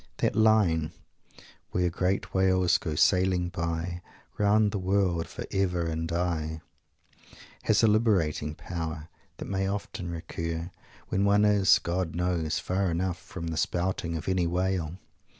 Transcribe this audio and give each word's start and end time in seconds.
That 0.17 0.35
line, 0.35 0.93
"Where 1.69 1.91
great 1.91 2.33
whales 2.33 2.79
go 2.79 2.95
sailing 2.95 3.49
by 3.49 4.01
Round 4.39 4.71
the 4.71 4.79
world 4.79 5.27
for 5.27 5.45
ever 5.51 5.85
and 5.85 6.11
aye," 6.11 6.61
has 7.65 7.83
a 7.83 7.87
liberating 7.87 8.55
power 8.55 9.09
that 9.37 9.45
may 9.45 9.67
often 9.67 10.09
recur, 10.09 10.71
when 11.09 11.23
one 11.23 11.45
is, 11.45 11.77
God 11.77 12.15
knows, 12.15 12.57
far 12.57 12.89
enough 12.89 13.19
from 13.19 13.49
the 13.49 13.57
spouting 13.57 14.17
of 14.17 14.27
any 14.27 14.47
whale! 14.47 14.97